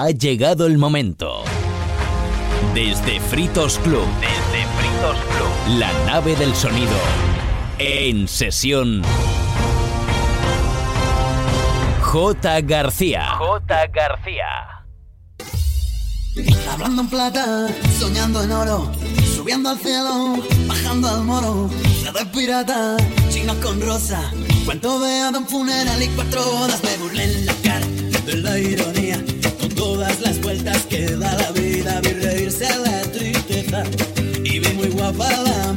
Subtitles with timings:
[0.00, 1.42] Ha llegado el momento.
[2.72, 4.06] Desde Fritos Club.
[4.20, 5.76] Desde Fritos Club.
[5.76, 6.92] La nave del sonido.
[7.80, 9.02] En sesión.
[12.00, 12.60] J.
[12.60, 13.26] García.
[13.38, 13.86] J.
[13.88, 14.46] García.
[16.70, 17.66] Hablando en plata,
[17.98, 18.92] soñando en oro,
[19.34, 20.36] subiendo al cielo,
[20.68, 22.96] bajando al moro, de pirata,
[23.30, 24.30] chinos con rosa,
[24.64, 27.86] cuento de un funeral y cuatro bodas, me burlé en la cara
[28.28, 29.24] de la ironía,
[29.78, 33.84] todas las vueltas que da la vida, vi reírse a la tristeza,
[34.42, 35.72] y vi muy guapa la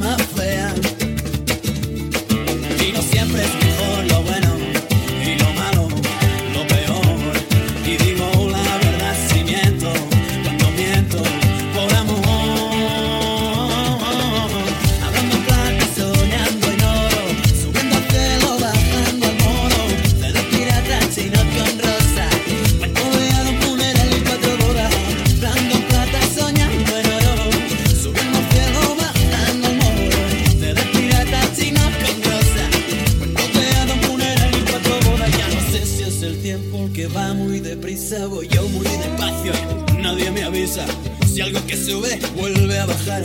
[41.82, 43.22] sube vuelve a bajar.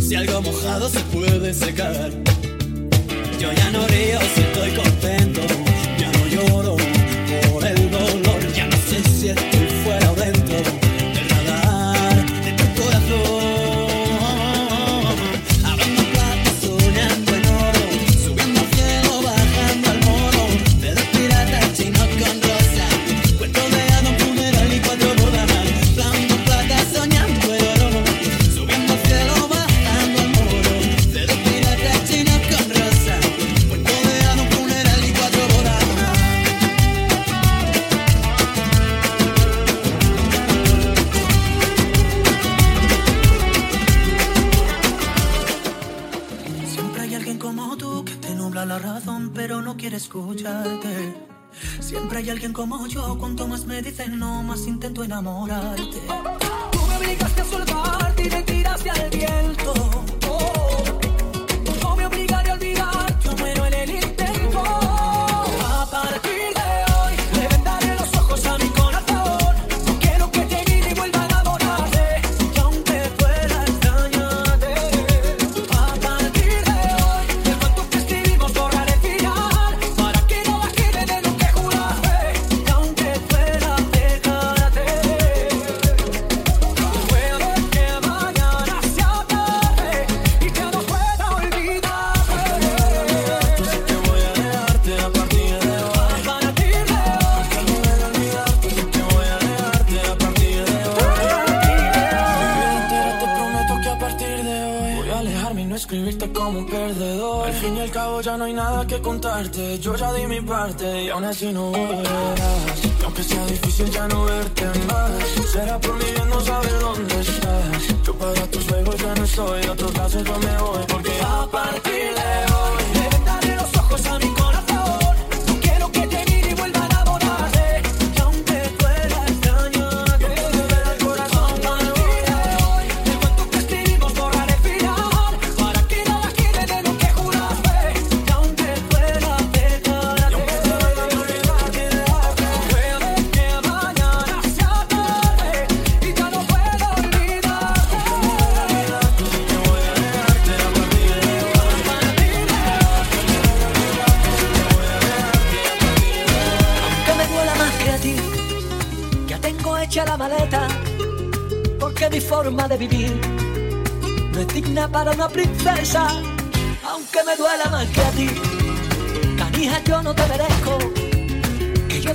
[0.00, 2.10] Si algo mojado se puede secar.
[3.40, 5.75] Yo ya no río si estoy contento.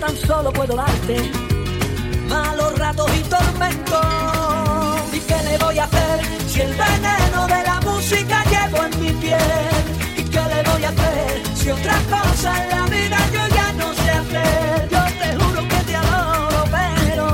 [0.01, 1.31] Tan solo puedo darte
[2.27, 4.03] malos ratos y tormentos.
[5.13, 9.11] ¿Y qué le voy a hacer si el veneno de la música llevo en mi
[9.21, 9.73] piel?
[10.17, 13.93] ¿Y qué le voy a hacer si otras cosas en la vida yo ya no
[13.93, 14.89] sé hacer?
[14.89, 17.27] Yo te juro que te adoro, pero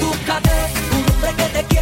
[0.00, 0.56] búscate
[0.96, 1.80] un hombre que te quiera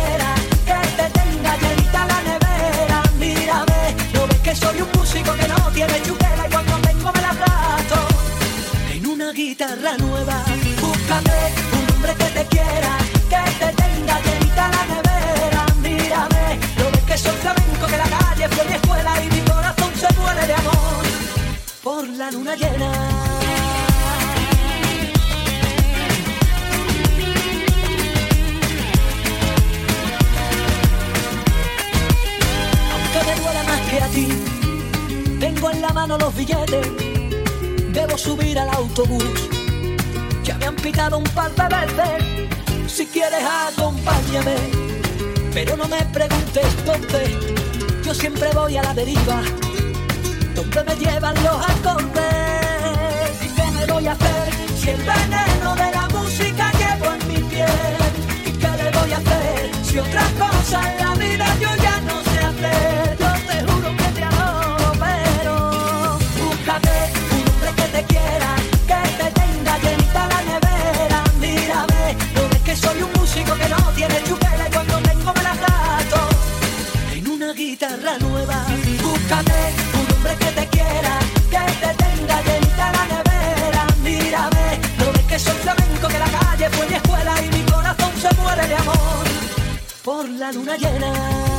[4.55, 7.48] soy un músico que no tiene chupera y cuando vengo me la
[9.39, 10.43] guitarra nueva.
[10.81, 11.39] Búscate
[11.79, 12.93] un hombre que te quiera,
[13.33, 15.67] que te tenga llenita la nevera.
[15.81, 19.93] Mírame, lo ves que soy flamenco, que la calle fue mi escuela y mi corazón
[19.95, 21.05] se muere de amor
[21.85, 22.91] por la luna llena.
[32.93, 34.29] Aunque me duela más que a ti,
[35.39, 37.08] tengo en la mano los billetes
[37.99, 39.49] debo subir al autobús.
[40.45, 42.17] Ya me han picado un par de veces,
[42.87, 44.57] si quieres acompáñame,
[45.53, 47.23] pero no me preguntes dónde,
[48.05, 49.43] yo siempre voy a la deriva,
[50.55, 53.31] donde me llevan los acordes.
[53.45, 54.47] ¿Y qué me voy a hacer
[54.81, 57.97] si el veneno de la música llevo en mi piel?
[58.47, 62.18] ¿Y qué le voy a hacer si otra cosa en la vida yo ya no
[90.53, 91.58] Luna llena.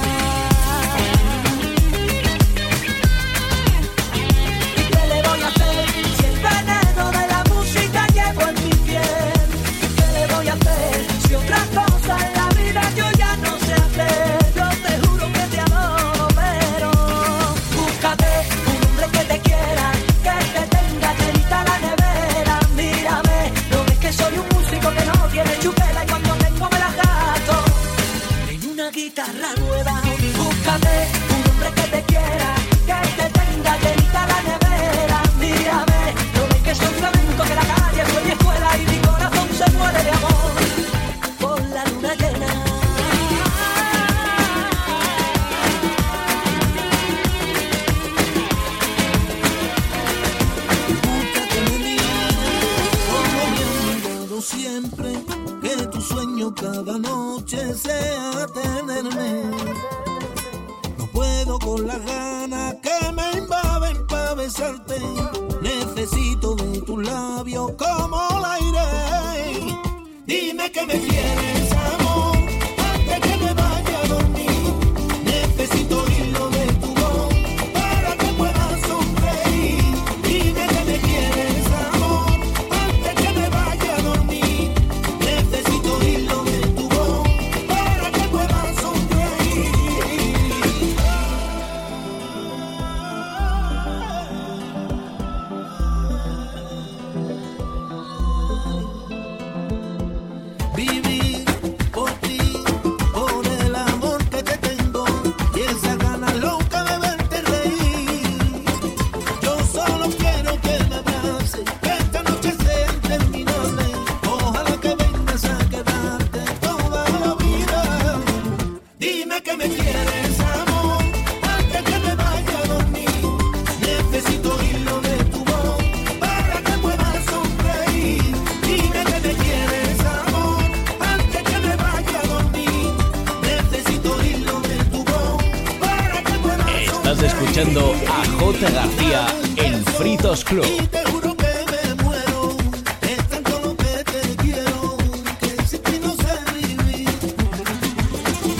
[140.92, 142.58] Te juro que me muero,
[143.02, 144.98] es tan con lo que te quiero,
[145.40, 147.10] que si no sé vivir.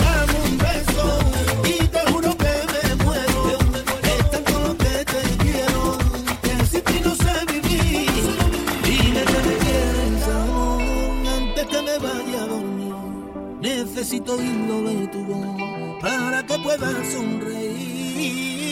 [0.02, 1.06] Dame un beso
[1.64, 3.58] y te juro que me muero,
[4.02, 5.98] es tan con lo que te quiero,
[6.42, 8.10] que si no sé vivir.
[8.84, 10.82] Dime que me quieres amor,
[11.38, 12.94] antes que me vaya a dormir.
[13.60, 18.69] Necesito irlo de tu voz para que puedas sonreír.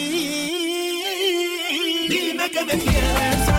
[2.58, 3.57] que me quieres.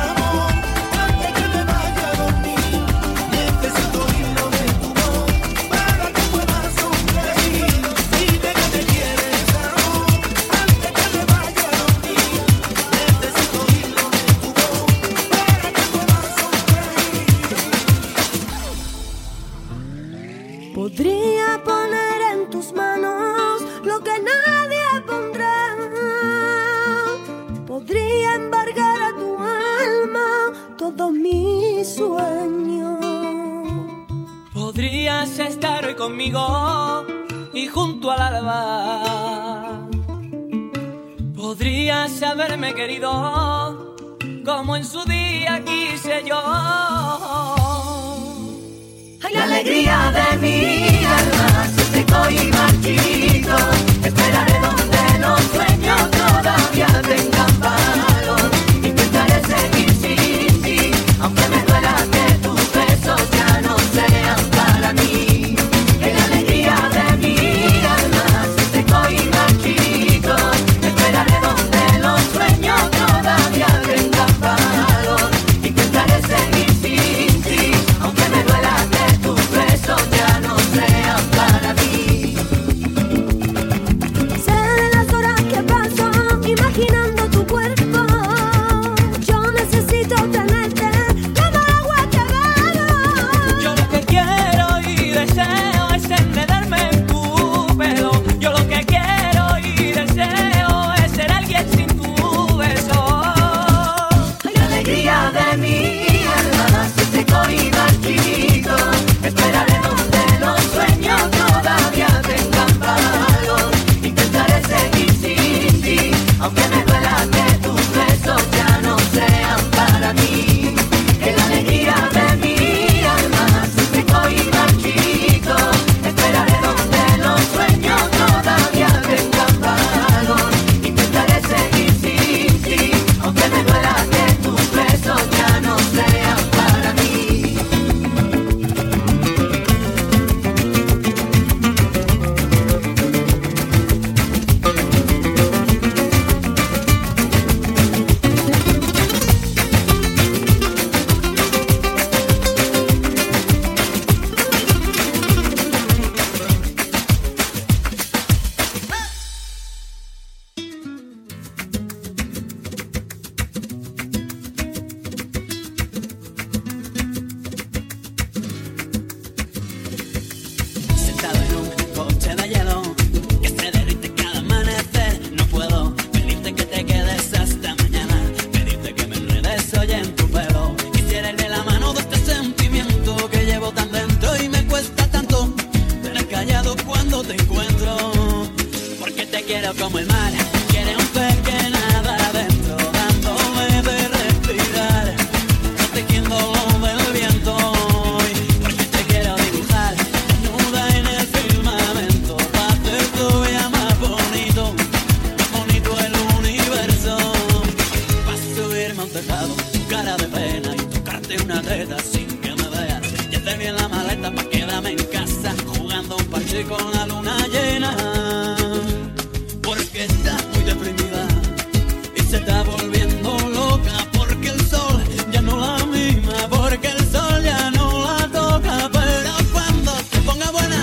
[222.49, 228.03] está volviendo loca porque el sol ya no la mima, porque el sol ya no
[228.03, 228.89] la toca.
[228.91, 230.81] Pero cuando se ponga buena,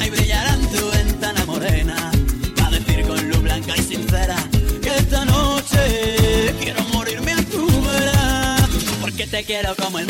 [0.00, 2.10] ahí brillará en tu ventana morena.
[2.58, 4.36] Va a decir con luz blanca y sincera
[4.82, 8.56] que esta noche quiero morirme a tu vera,
[9.02, 10.06] porque te quiero como el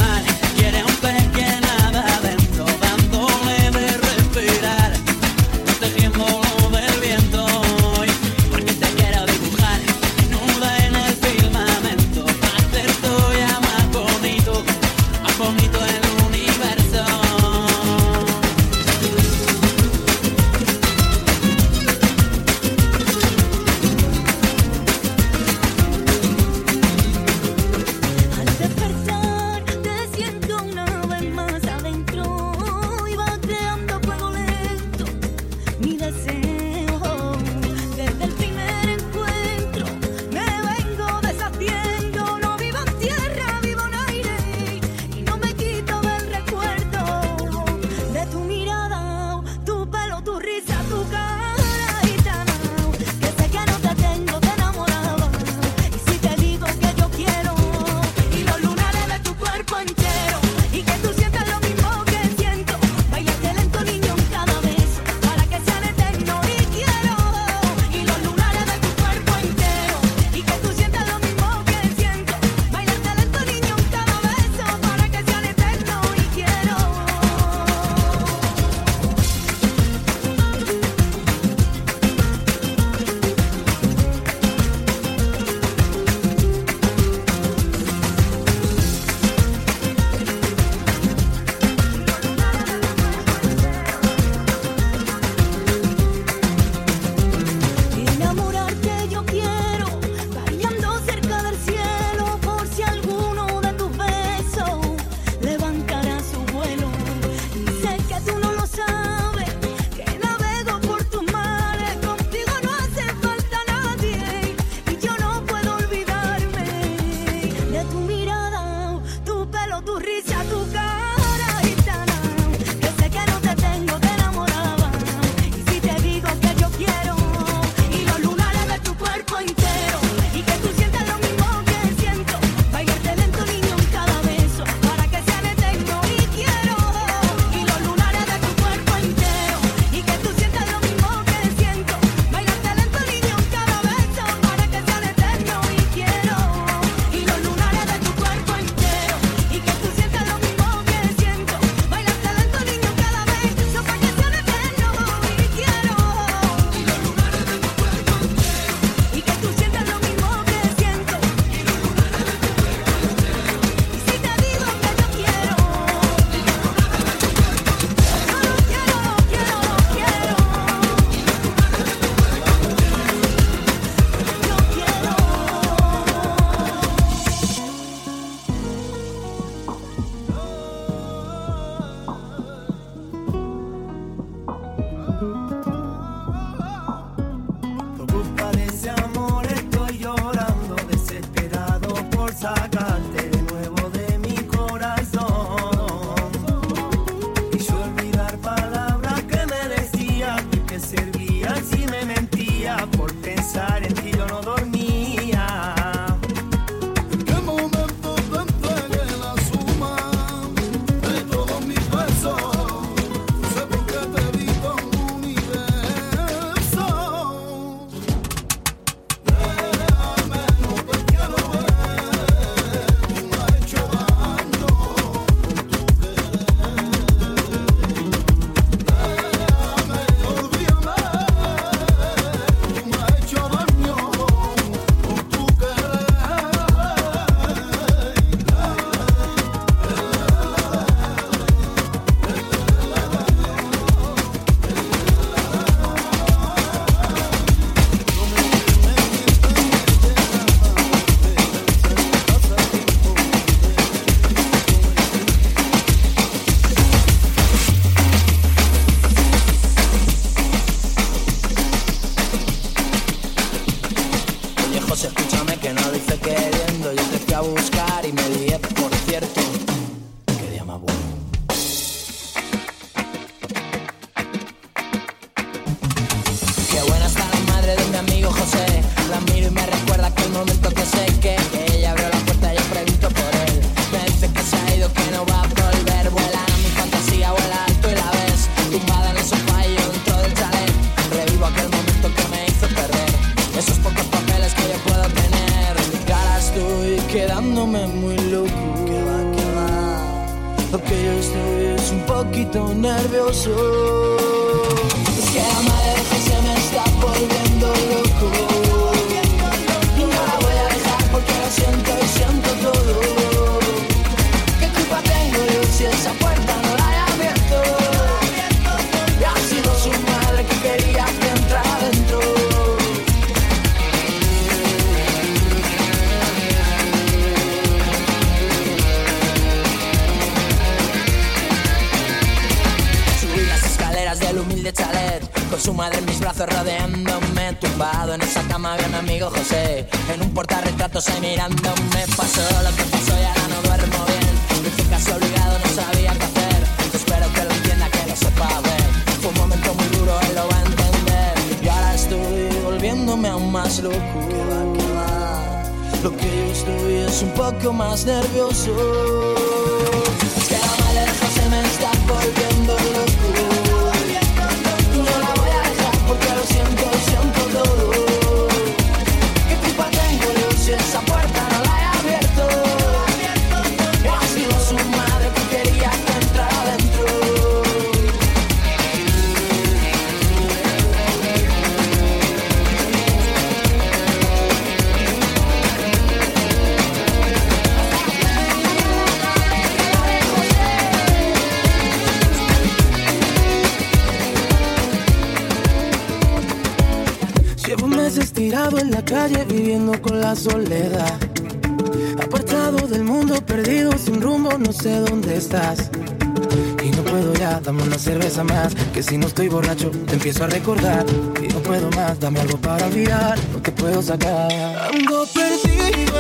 [405.50, 408.74] Y no puedo ya, dame una cerveza más.
[408.92, 411.06] Que si no estoy borracho, te empiezo a recordar.
[411.42, 413.38] Y no puedo más, dame algo para olvidar.
[413.52, 414.52] No te puedo sacar.
[414.52, 416.12] Ando perdido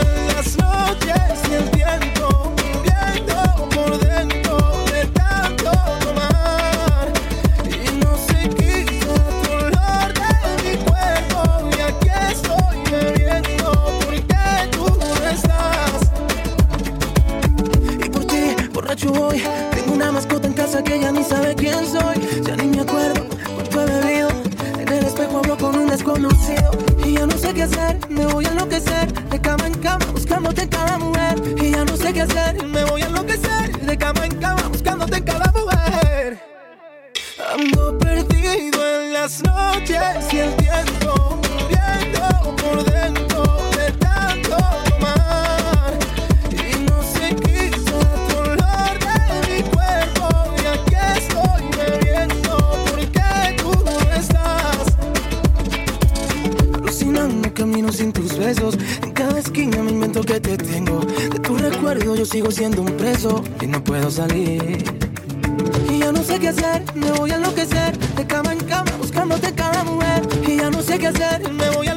[71.08, 71.87] hacer un nuevo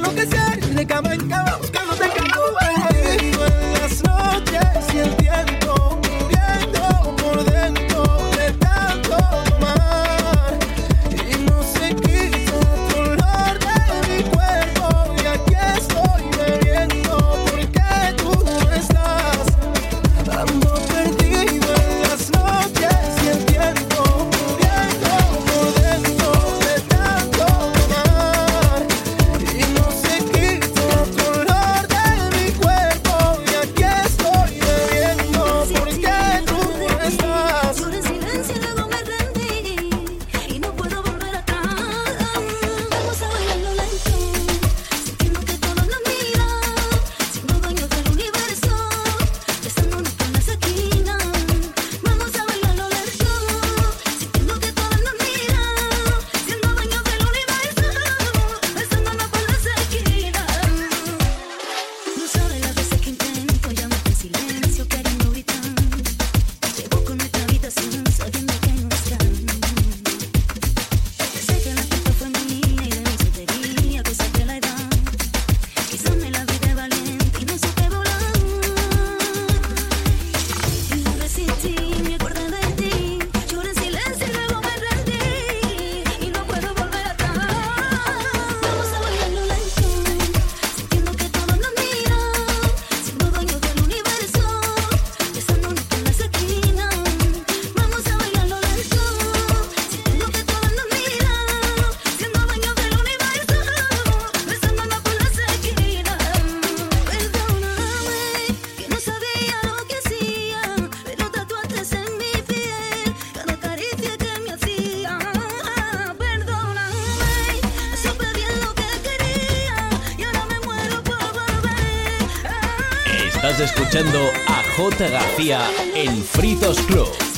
[125.10, 125.60] García
[125.96, 127.31] en Fritos Club.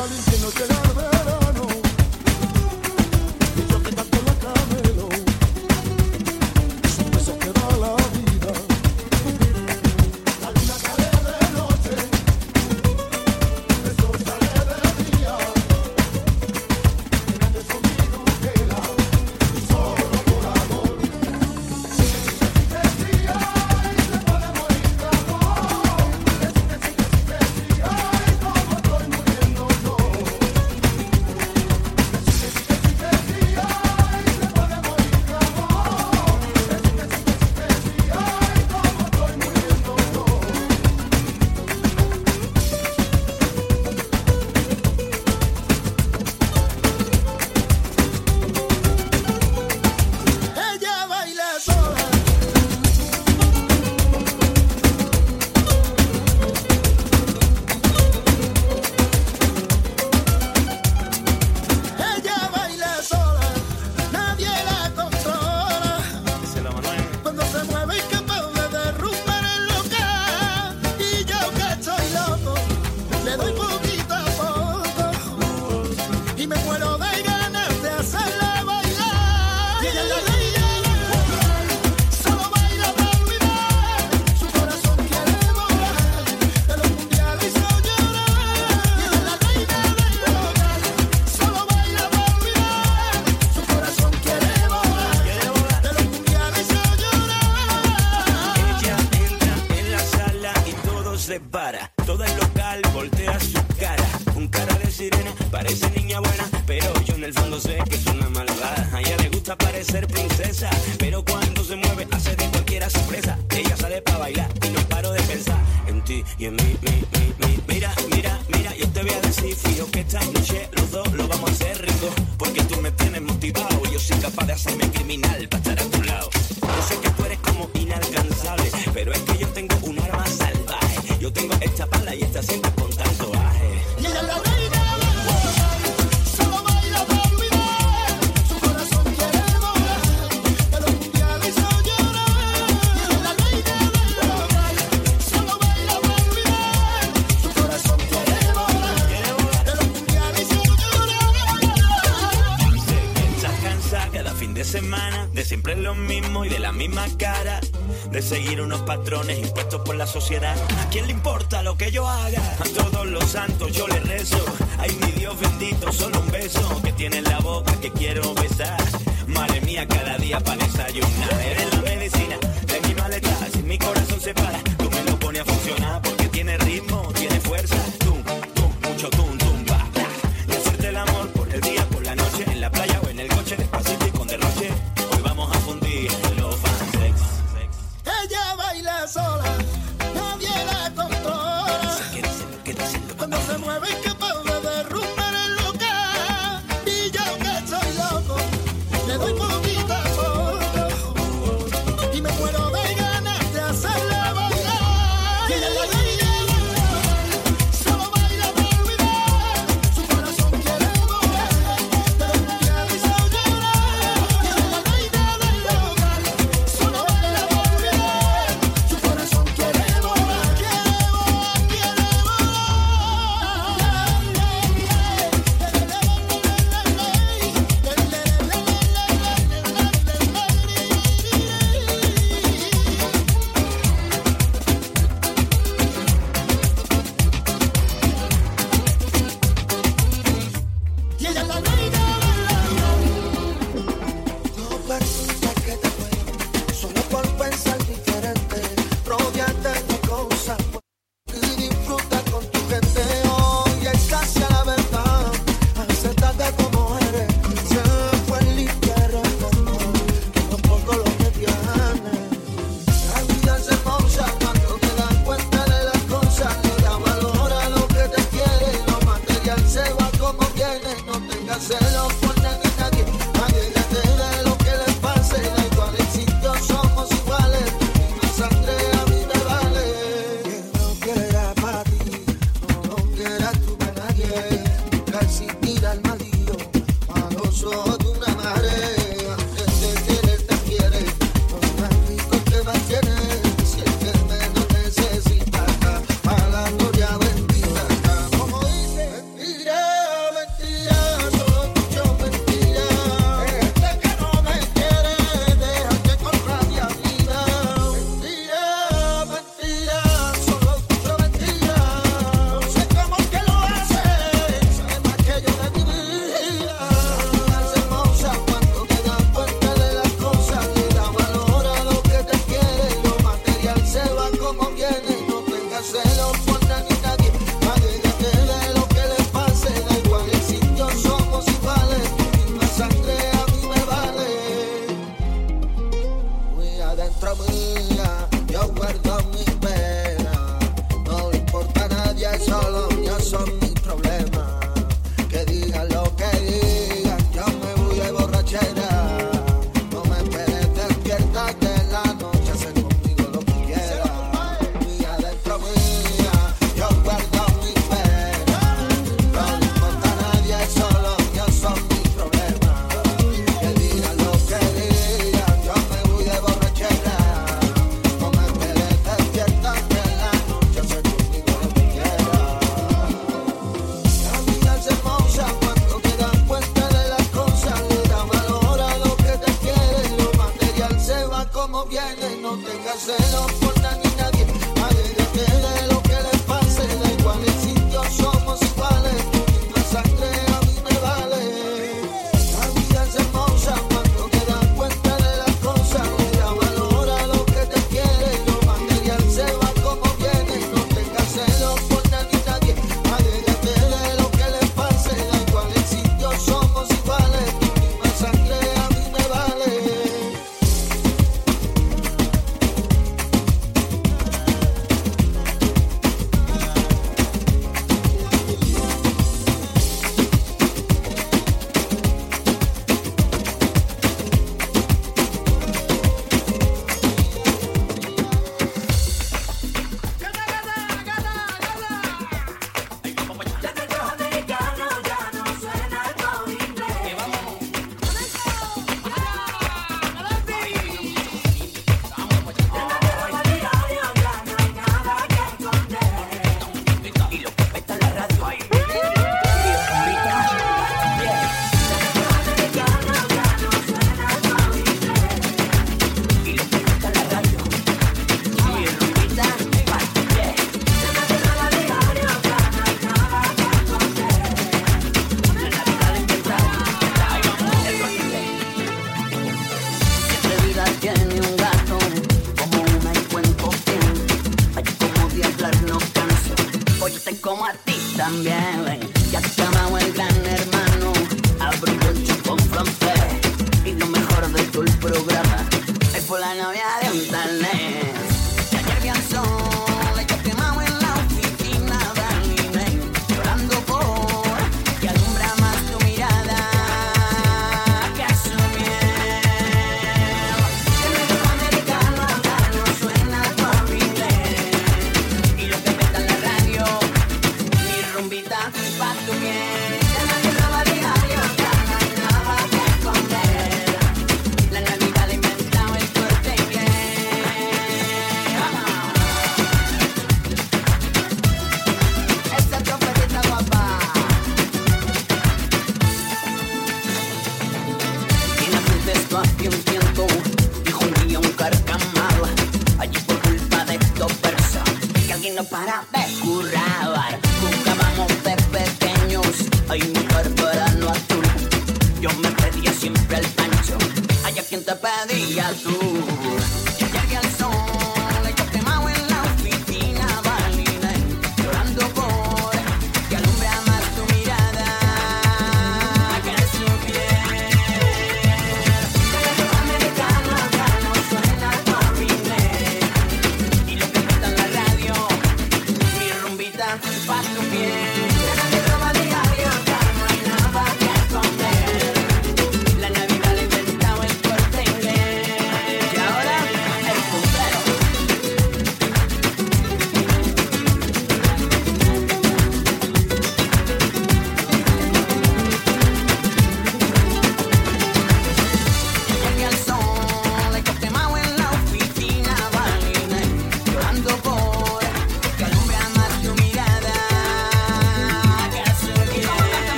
[0.00, 0.69] Se va mintiendo que el verano.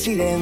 [0.00, 0.39] silencio.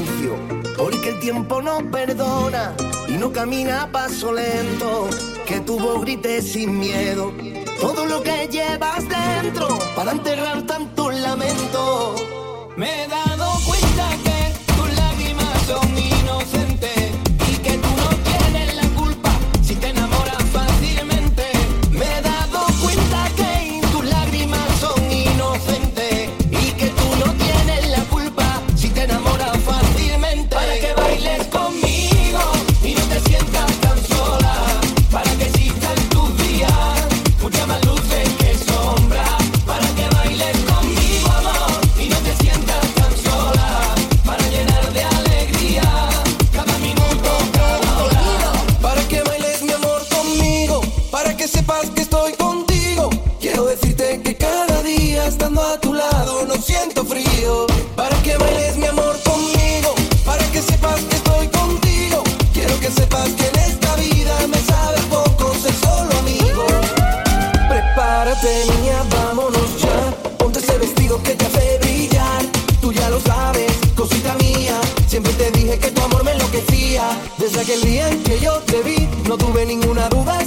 [68.41, 70.11] tenía, vámonos ya.
[70.39, 72.45] Ponte ese vestido que te hace brillar.
[72.81, 74.81] Tú ya lo sabes, cosita mía.
[75.07, 77.05] Siempre te dije que tu amor me enloquecía.
[77.39, 80.41] Desde aquel día en que yo te vi, no tuve ninguna duda.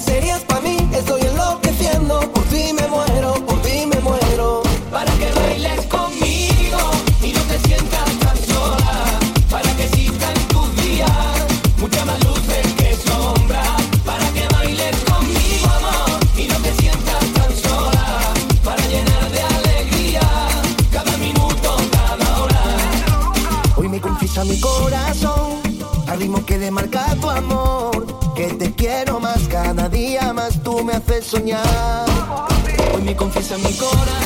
[31.31, 32.09] soñar.
[32.93, 34.20] Hoy me confiesa mi corazón.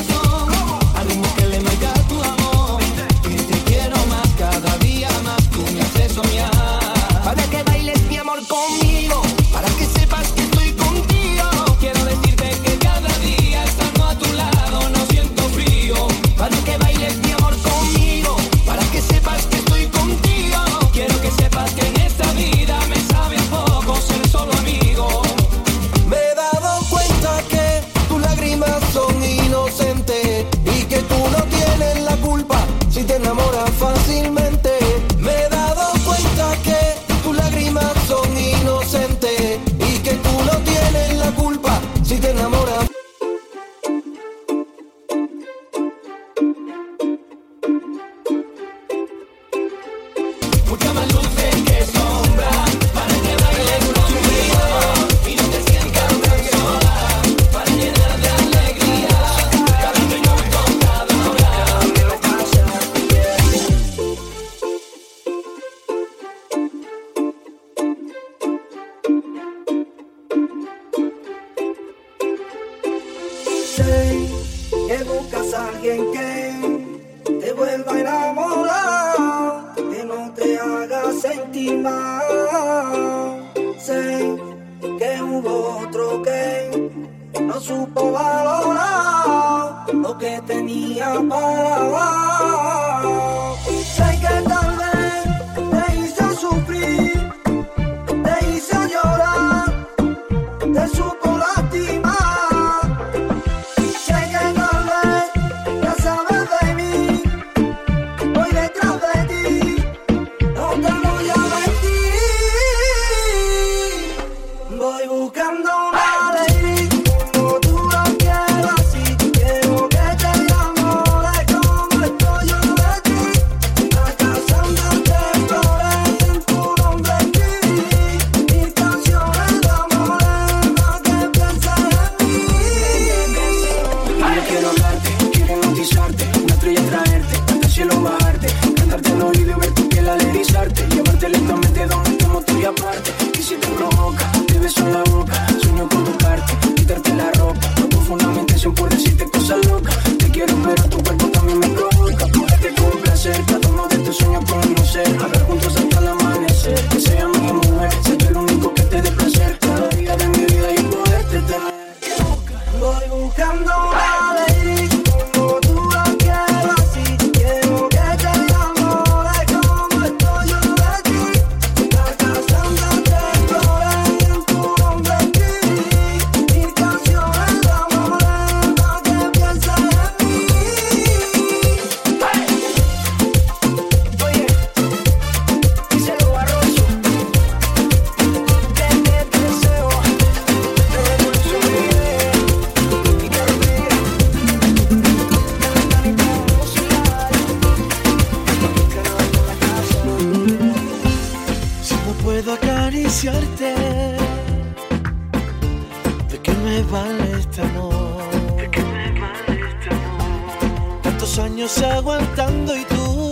[206.76, 208.57] me vale este amor?
[208.57, 211.01] ¿De qué me vale este amor?
[211.03, 213.32] Tantos años aguantando y tú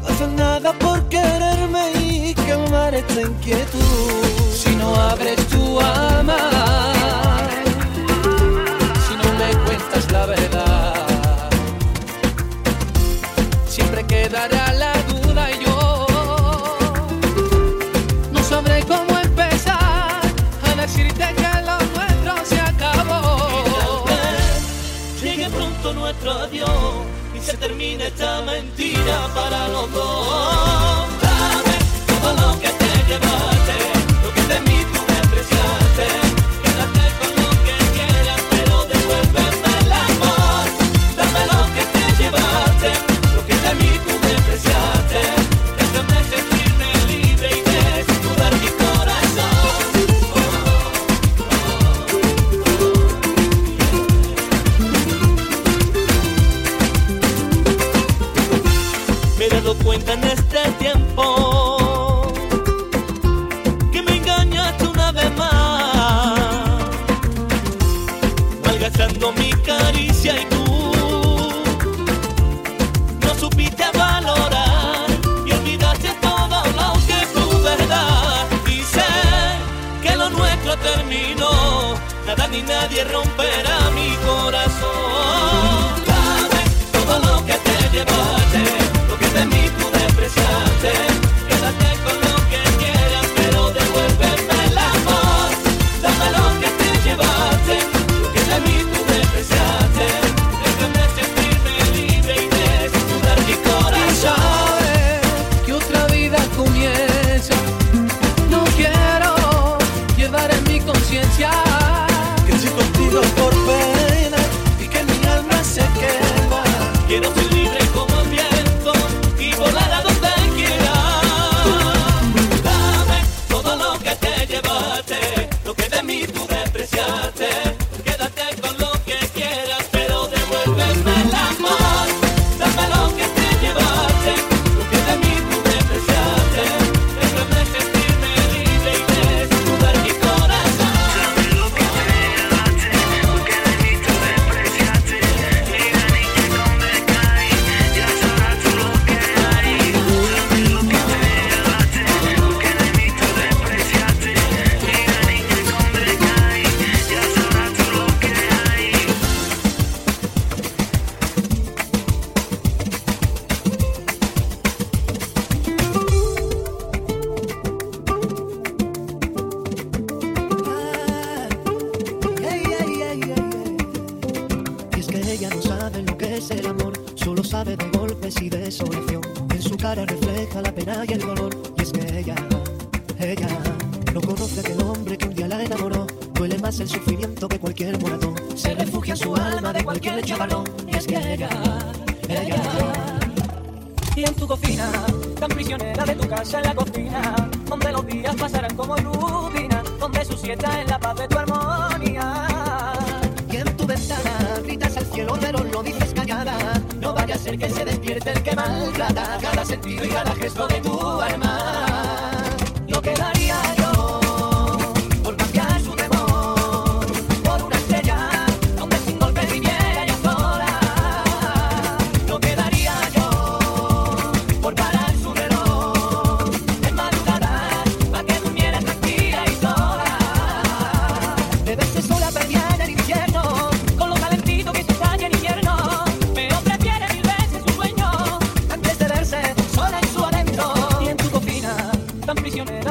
[0.00, 4.24] no haces nada por quererme y calmar esta inquietud.
[4.52, 6.38] Si no abres tu alma,
[9.04, 11.50] si no me cuentas la verdad,
[13.66, 15.01] siempre quedará la
[26.40, 31.06] adiós y se termina esta mentira para los dos.
[31.22, 31.76] Dame
[32.06, 33.51] todo lo que te llevas.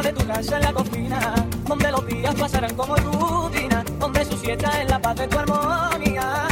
[0.02, 1.36] de tu casa en la cocina,
[1.68, 6.48] donde los días pasarán como rutina, donde su siesta es la paz de tu armonía.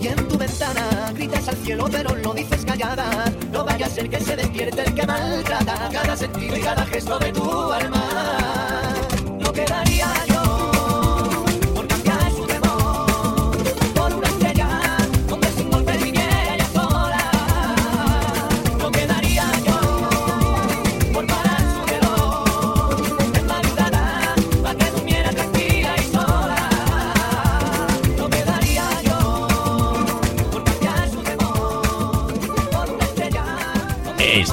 [0.00, 3.32] Y en tu ventana gritas al cielo, pero lo dices callada.
[3.50, 7.18] No vaya a ser que se despierte el que maltrata cada sentido y cada gesto
[7.18, 8.04] de tu alma.
[9.40, 10.31] No quedaría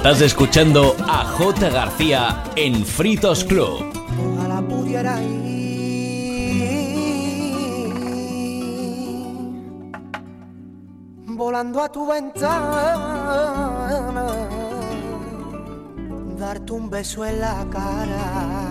[0.10, 1.70] Estás escuchando a J.
[1.70, 3.94] García en Fritos Club.
[4.34, 5.52] Ojalá pudiera ir
[11.28, 13.06] volando a tu ventana,
[16.40, 18.69] darte un beso en la cara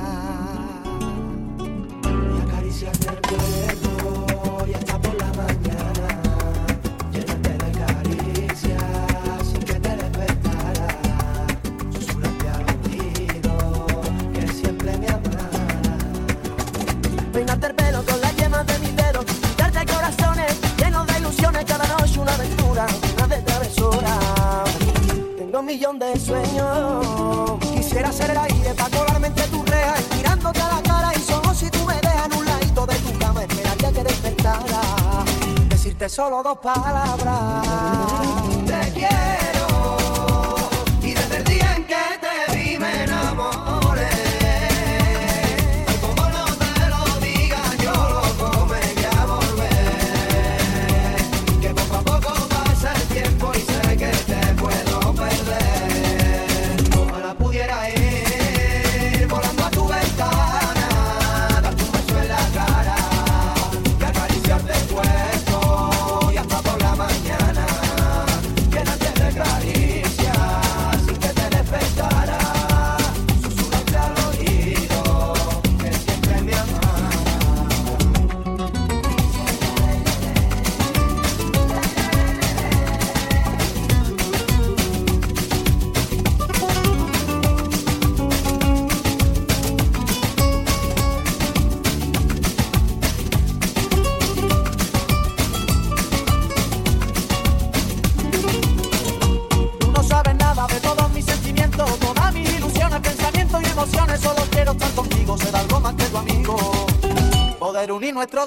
[36.19, 38.18] solo dos palabras.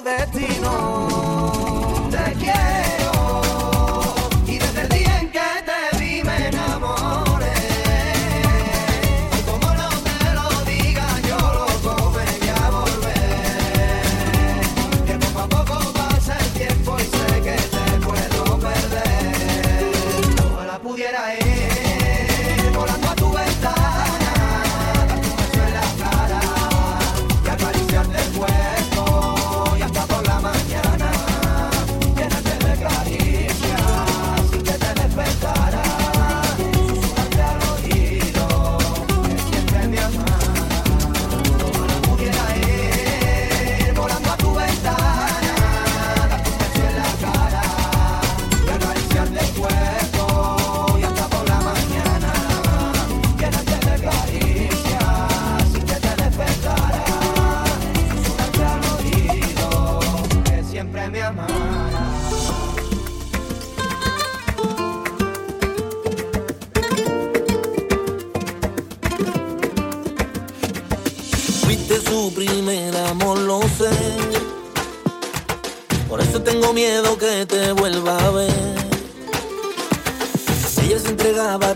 [0.00, 0.51] de ti.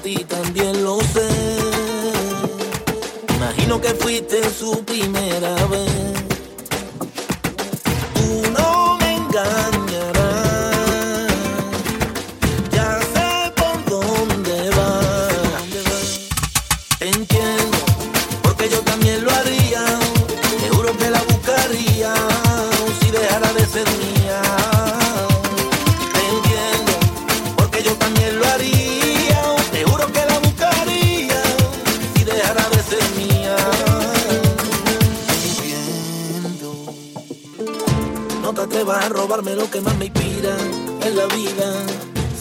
[0.06, 1.28] ti también lo sé.
[3.36, 5.90] Imagino que fuiste su primera vez.
[8.52, 9.06] No me.
[39.36, 40.56] robarme lo que más me inspira
[41.02, 41.86] en la vida.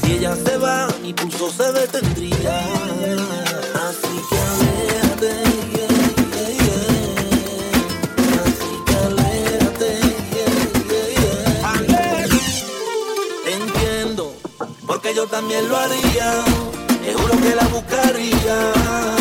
[0.02, 2.60] Si ella se va, mi pulso se detendría.
[3.88, 5.56] Así que aléjate.
[15.14, 16.44] yo también lo haría.
[17.04, 19.15] Te juro que la buscaría.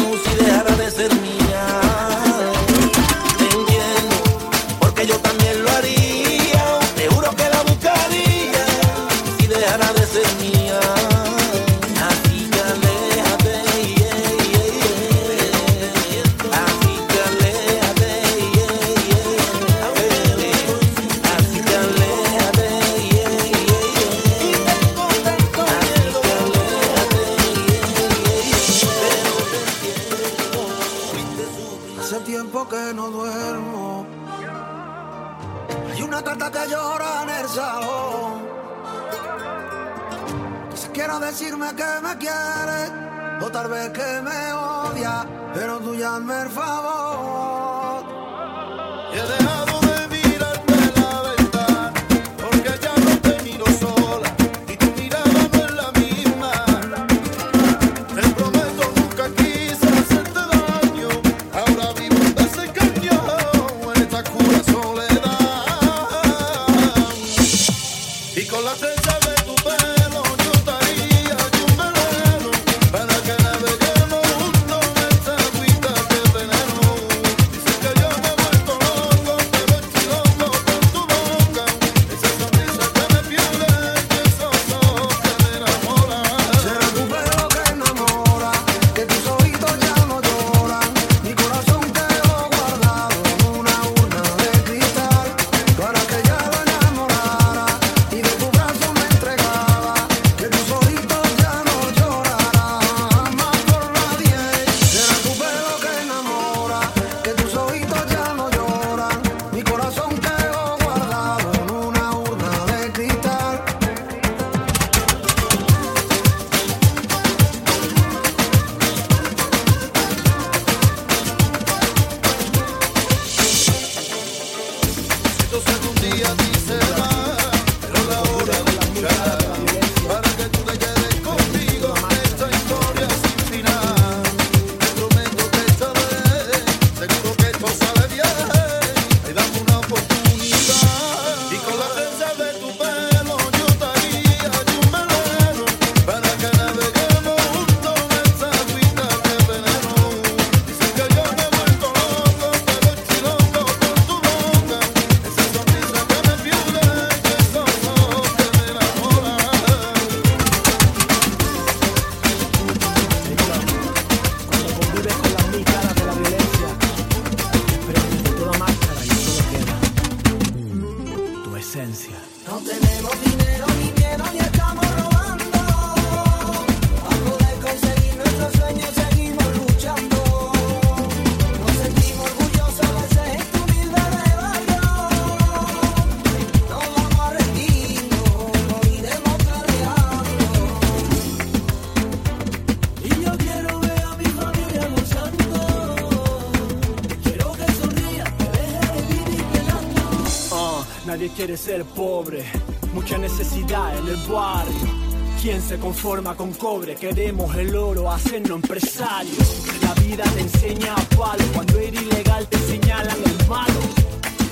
[201.35, 202.45] quiere ser pobre,
[202.93, 205.05] mucha necesidad en el barrio.
[205.43, 206.95] ¿Quién se conforma con cobre?
[206.95, 209.67] Queremos el oro, hacernos empresarios.
[209.83, 213.81] La vida te enseña a palo, cuando eres ilegal te señalan el malo.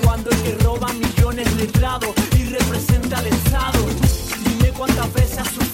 [0.03, 3.79] Cuando el que roba millones letrado y representa al Estado.
[4.45, 5.72] Dime cuántas veces has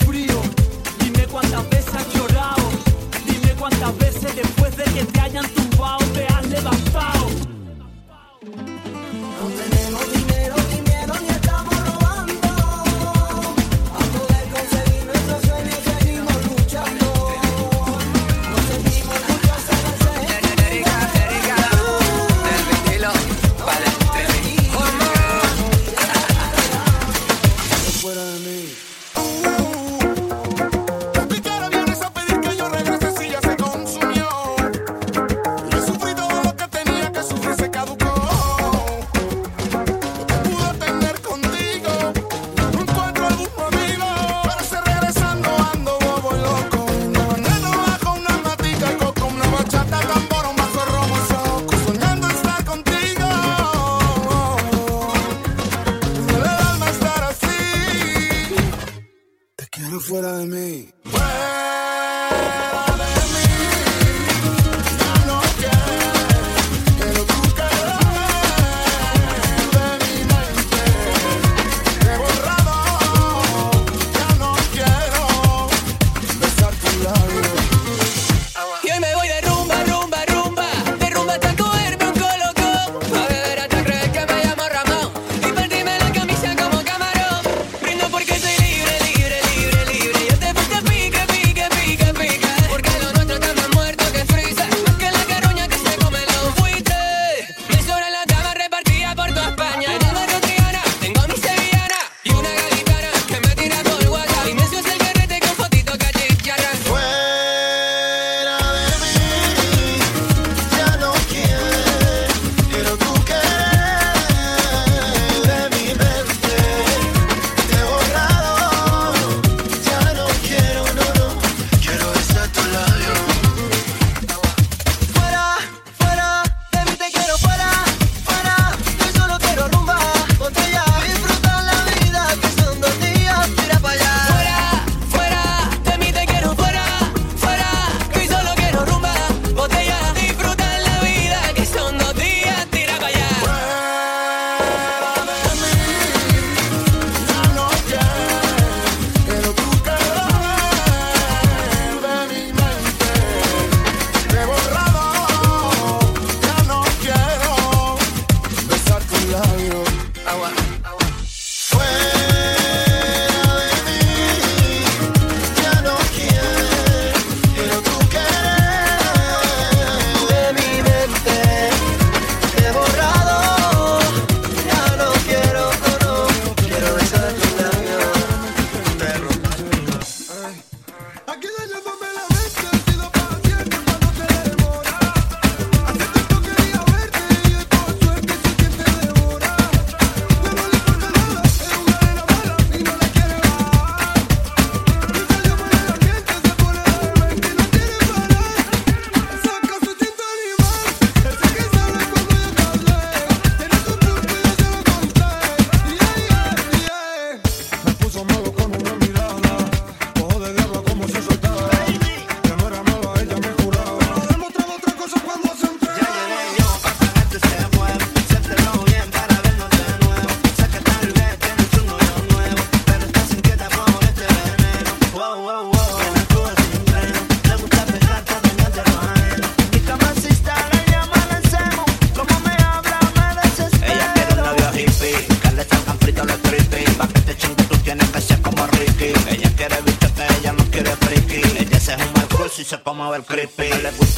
[243.00, 244.09] se come el creepy.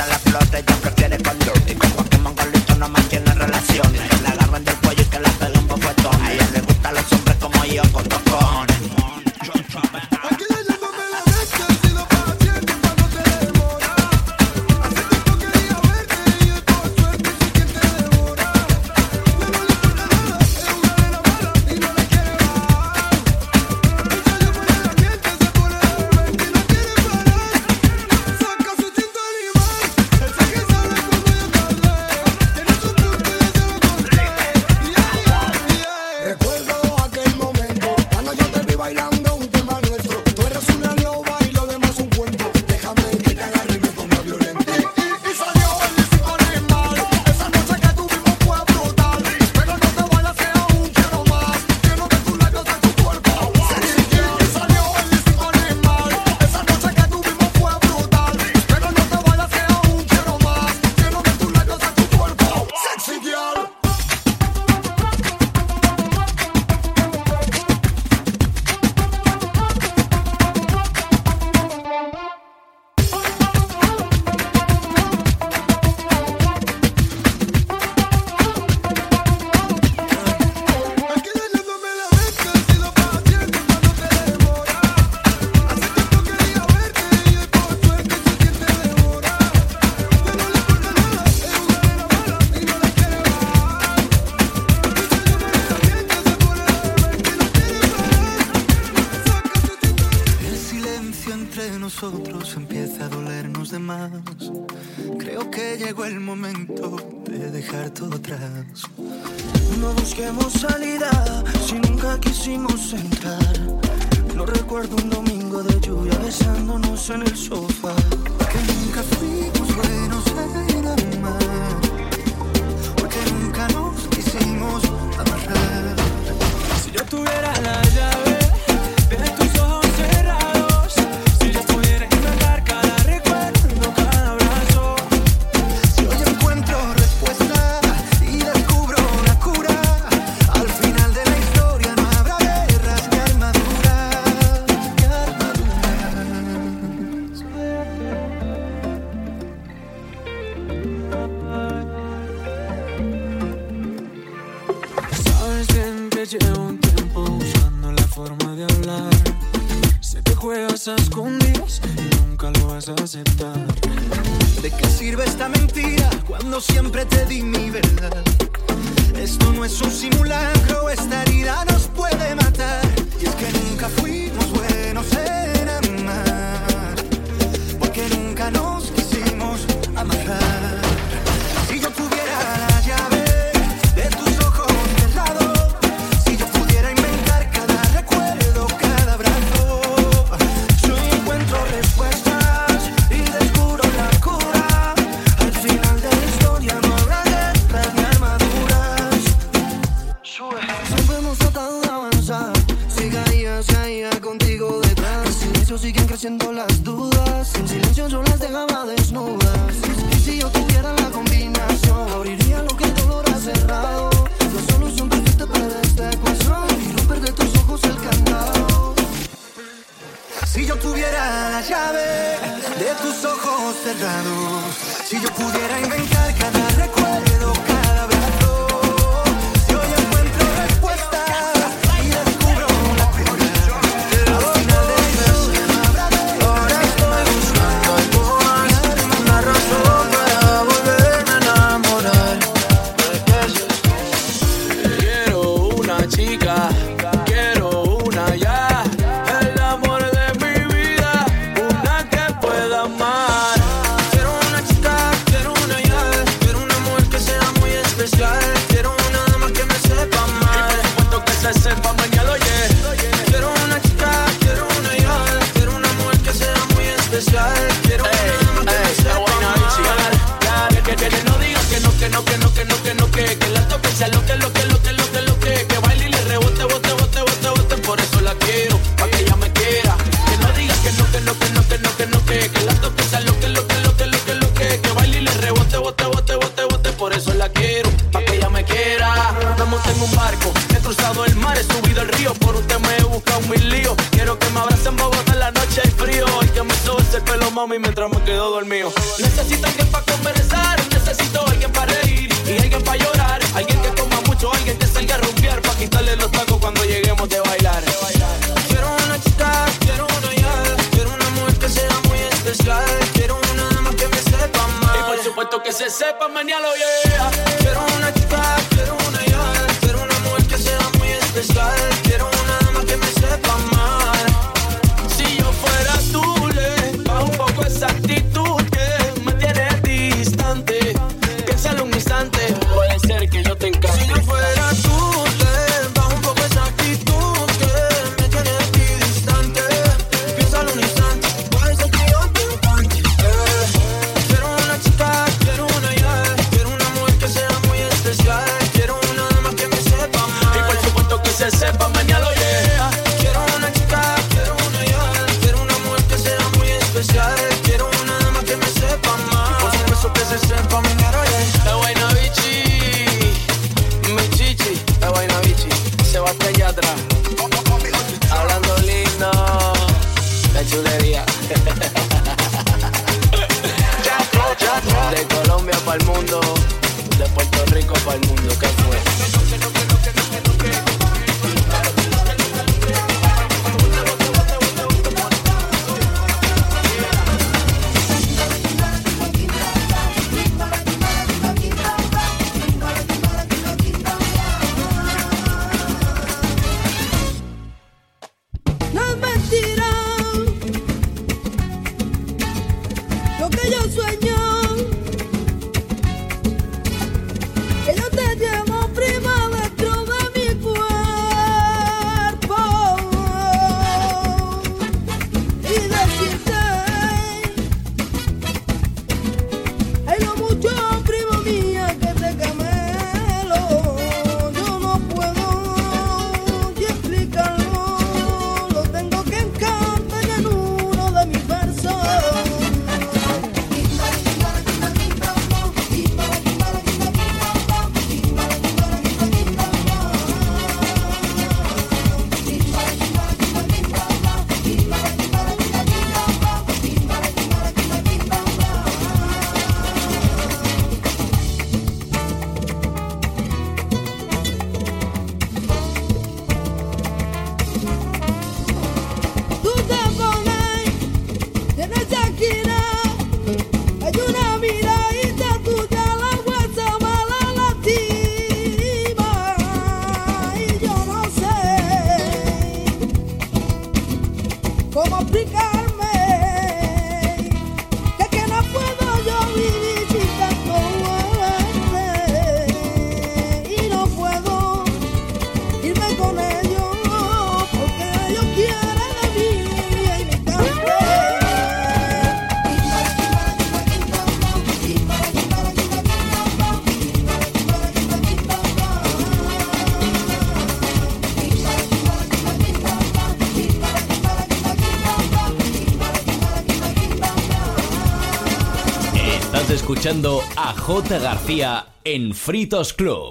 [510.55, 511.17] A J.
[511.17, 513.30] García en Fritos Club.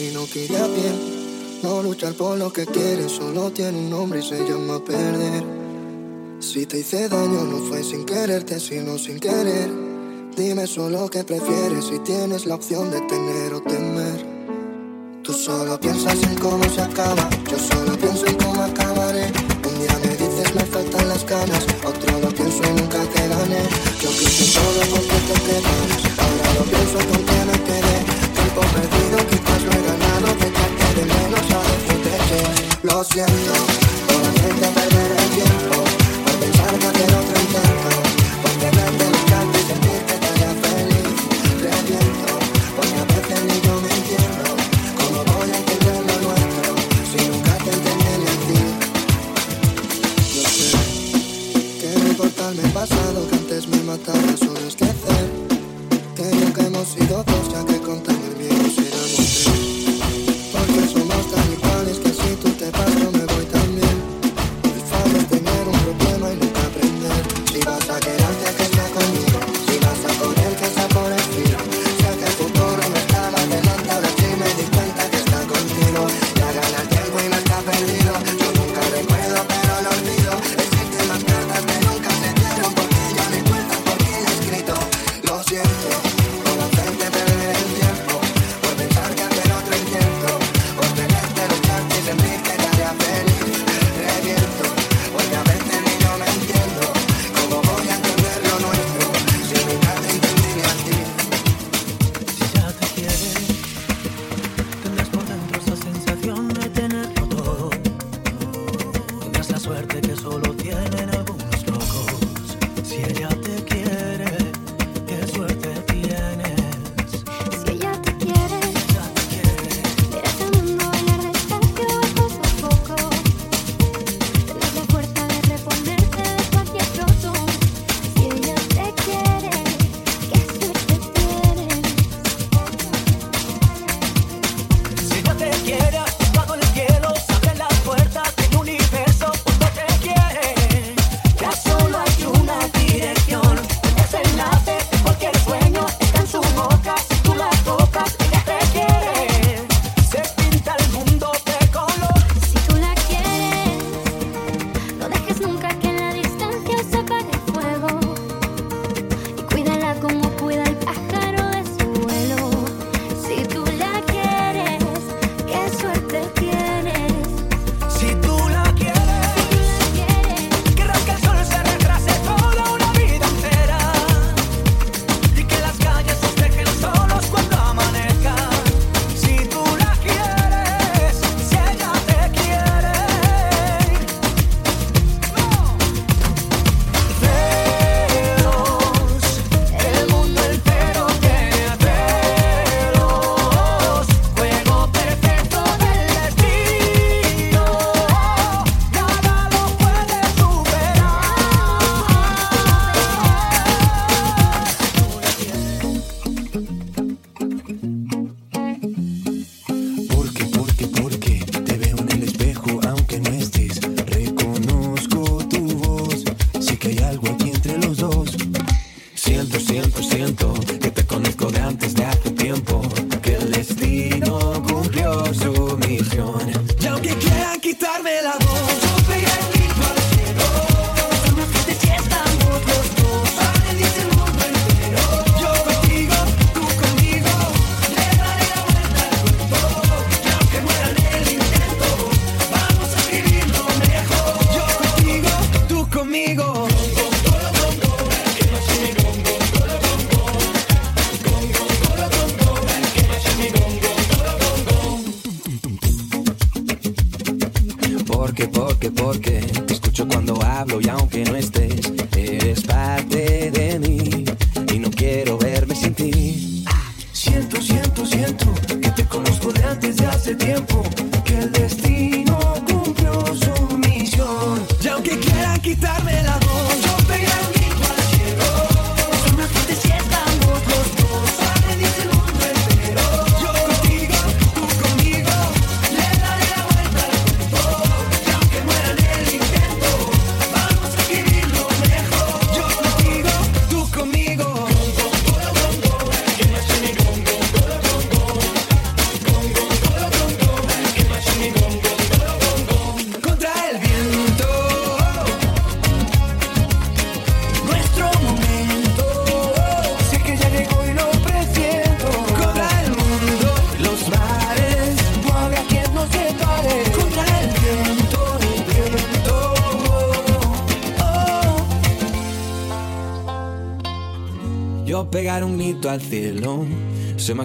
[0.00, 1.60] si no quería bien.
[1.62, 5.44] No luchar por lo que quieres, solo tiene un nombre y se llama perder.
[6.40, 9.68] Si te hice daño no fue sin quererte, sino sin querer.
[10.34, 14.24] Dime solo qué prefieres si tienes la opción de tener o temer.
[15.22, 19.26] Tú solo piensas en cómo se acaba, yo solo pienso en cómo acabaré.
[19.68, 23.62] Un día me dices me faltan las ganas, otro lo pienso y nunca te gané.
[24.00, 28.19] Yo pienso solo porque te quedas, ahora lo pienso porque me quedé
[28.50, 32.12] tiempo perdido, quizás lo he ganado, dejarte de menos, ahora fuiste
[32.82, 33.52] Lo siento,
[34.08, 35.29] solamente perderé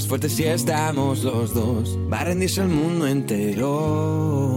[0.05, 1.97] más fuertes si estamos los dos.
[2.11, 4.54] Va a rendirse el mundo entero.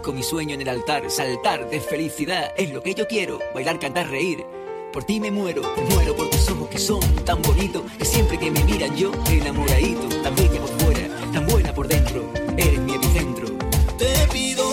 [0.00, 3.78] con mi sueño en el altar, saltar de felicidad, es lo que yo quiero, bailar,
[3.78, 4.44] cantar, reír.
[4.92, 8.38] Por ti me muero, me muero por tus ojos que son tan bonitos, que siempre
[8.38, 12.24] que me miran yo enamoradito, tan bella por fuera, tan buena por dentro,
[12.56, 13.48] eres mi epicentro.
[13.98, 14.64] Te pido,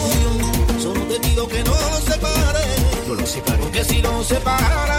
[0.80, 2.66] solo te pido que no nos separe,
[3.08, 4.99] no lo separe, porque si no separa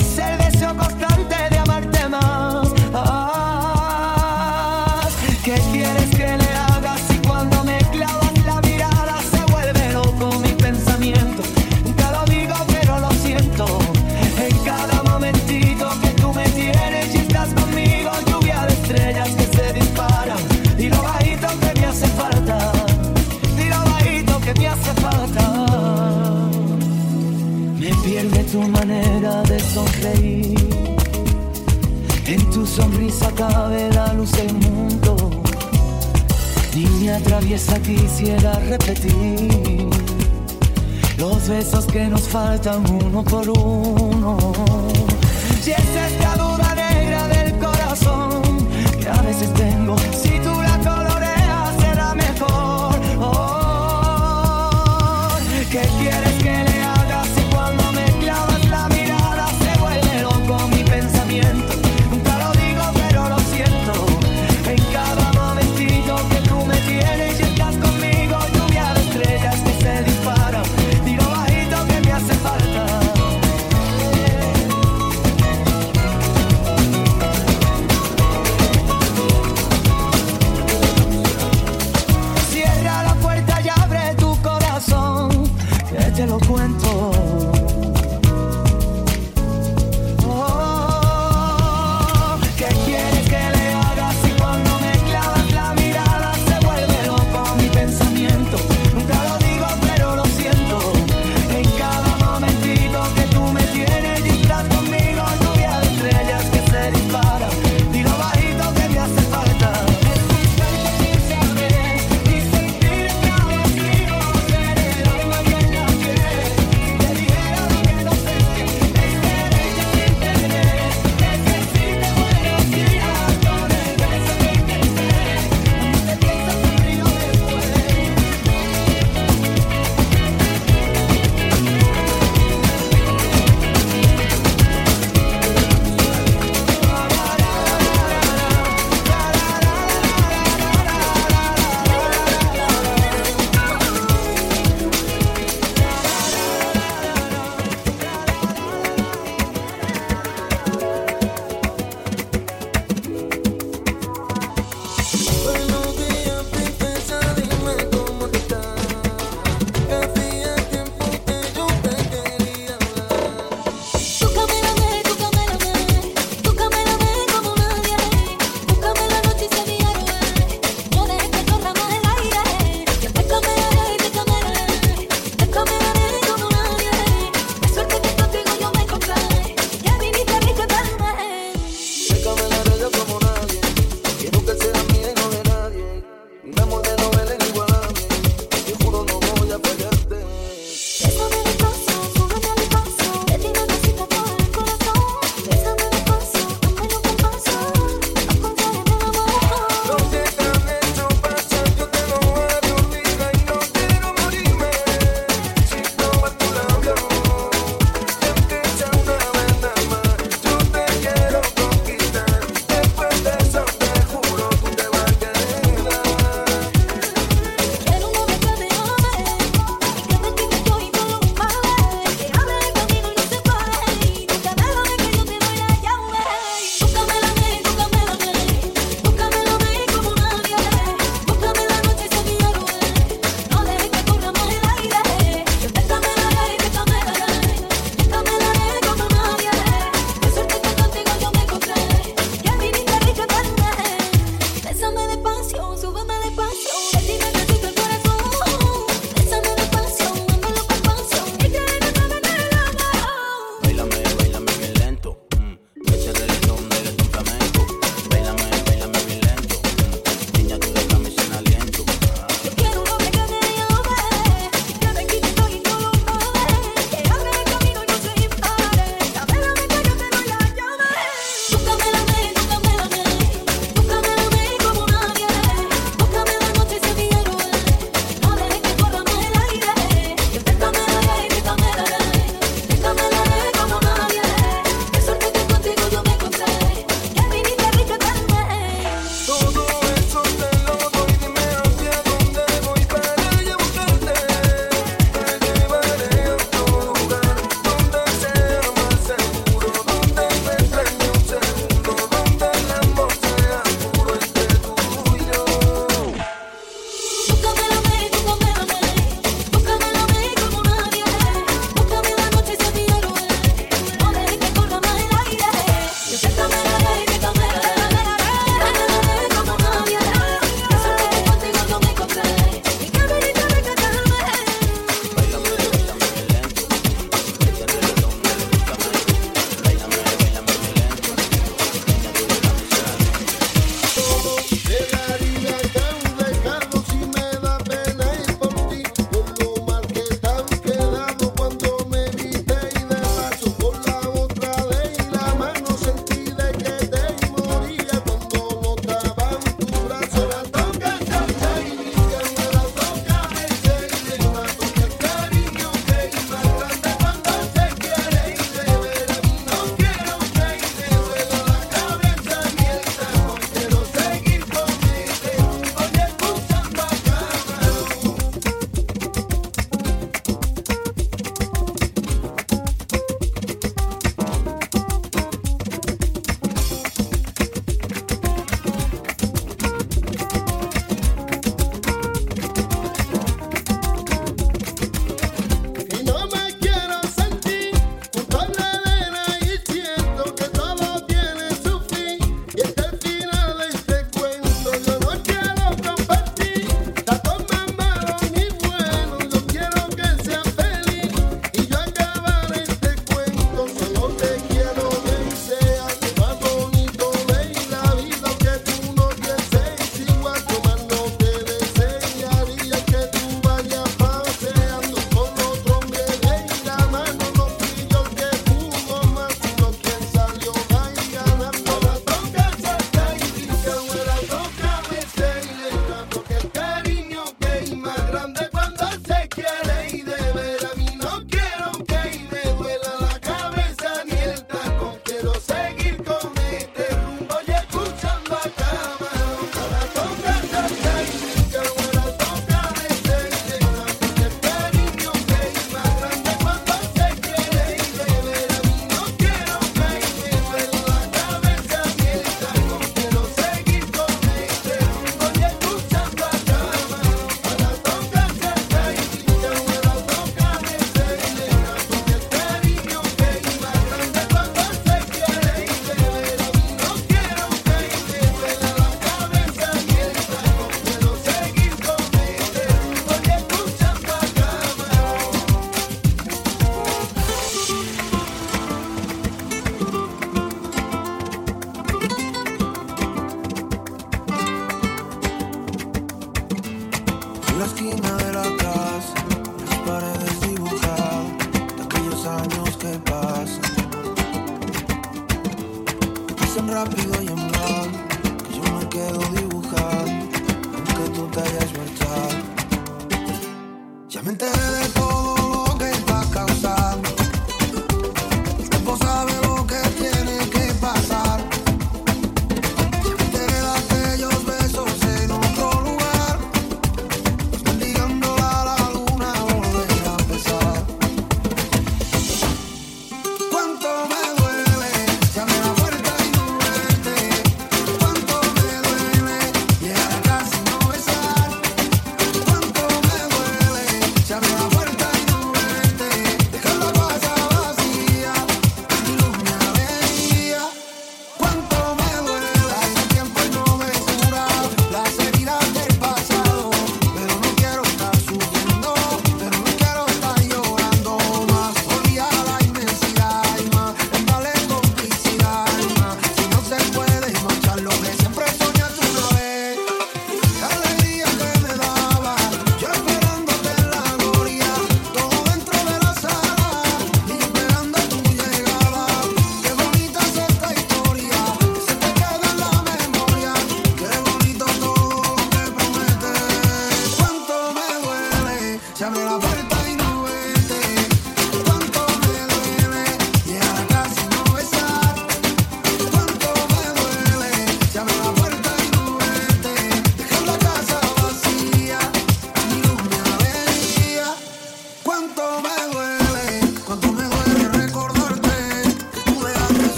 [33.27, 35.15] acabe la luz del mundo.
[36.75, 39.89] Niña traviesa quisiera repetir
[41.17, 44.37] los besos que nos faltan uno por uno.
[45.65, 48.41] Y es esta duda negra del corazón
[48.99, 49.95] que a veces tengo.
[50.21, 52.99] Si tú la coloreas será mejor.
[53.19, 54.17] Oh,
[55.69, 56.30] ¿Qué quieres?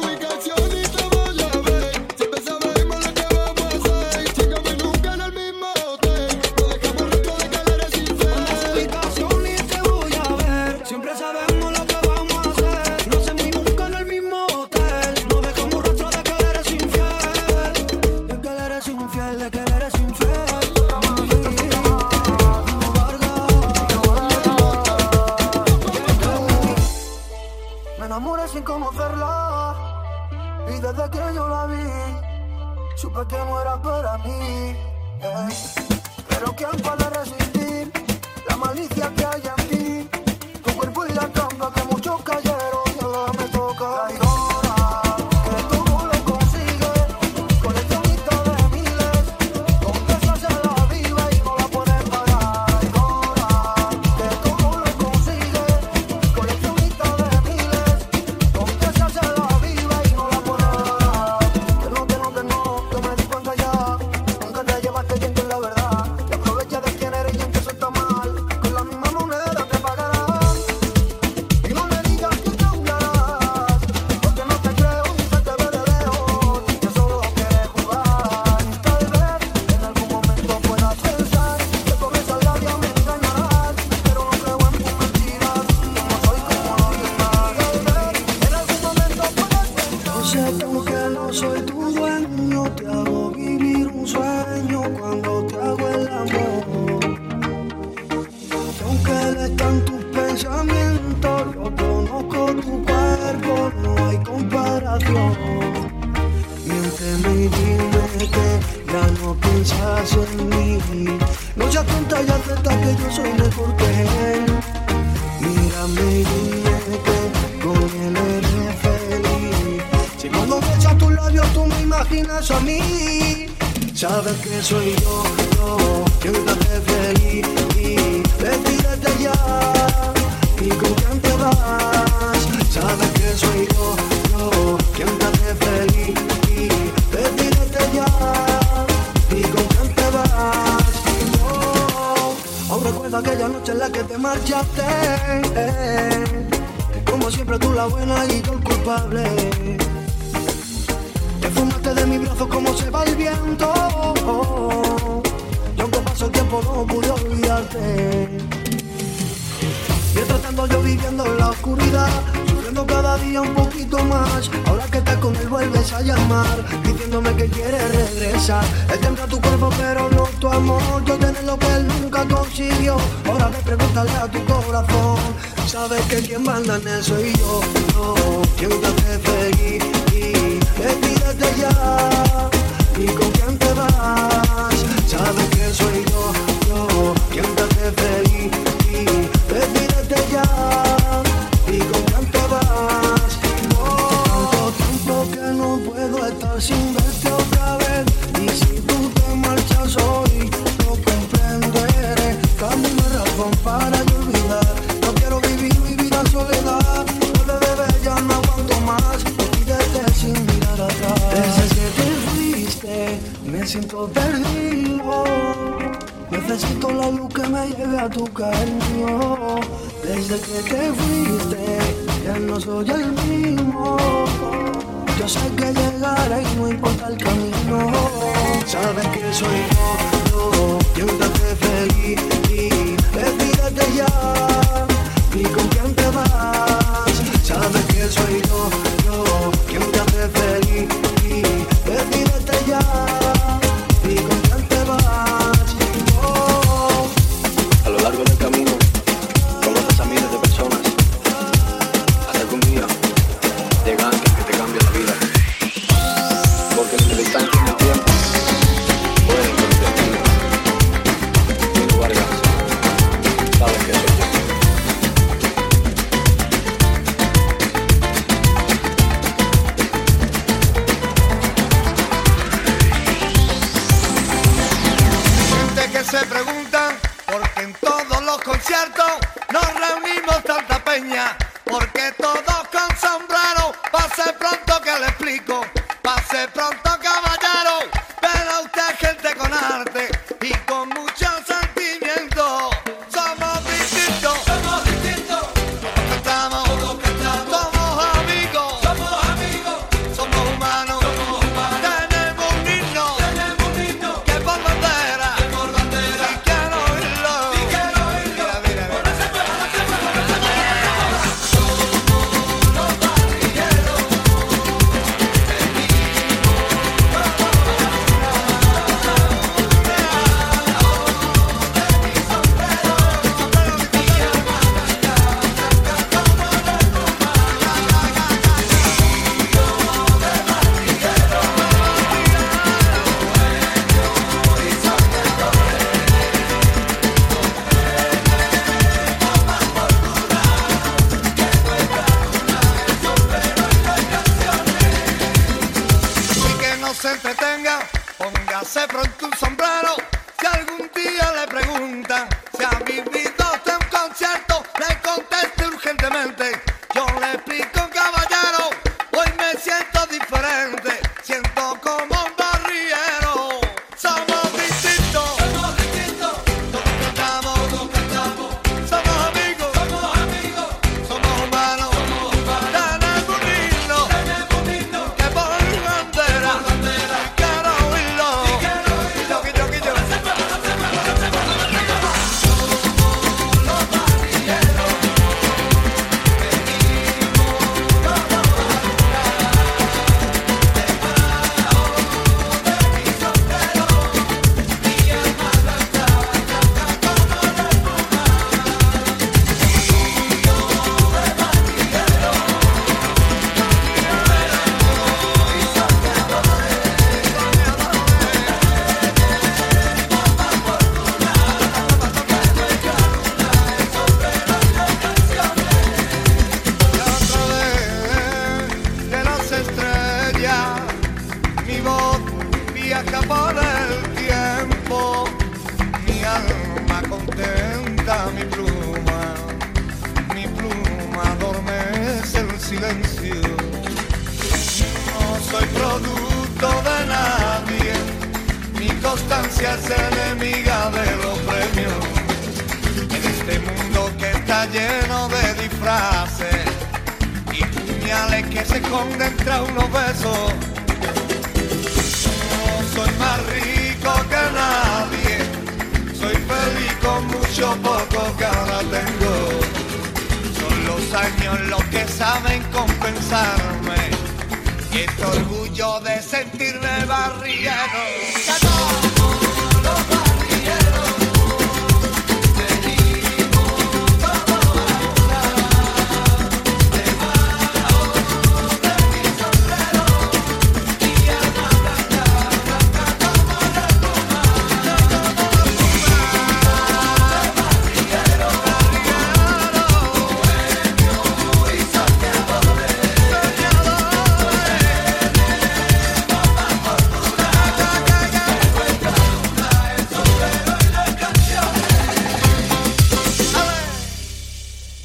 [0.00, 0.89] we got your name.